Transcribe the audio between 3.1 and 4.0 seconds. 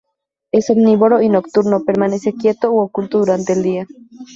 durante el día.